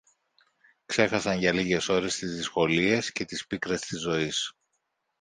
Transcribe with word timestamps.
ξέχασαν 0.85 1.37
για 1.37 1.53
λίγες 1.53 1.89
ώρες 1.89 2.15
τις 2.15 2.35
δυσκολίες 2.35 3.11
και 3.11 3.25
τις 3.25 3.47
πίκρες 3.47 3.81
της 3.81 3.99
ζωής. 4.01 4.53